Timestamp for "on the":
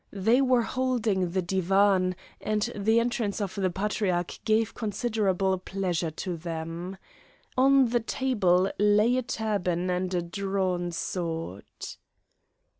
7.55-7.99